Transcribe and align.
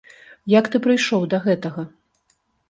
Як 0.53 0.69
ты 0.75 0.81
прыйшоў 0.85 1.27
да 1.35 1.41
гэтага? 1.45 1.85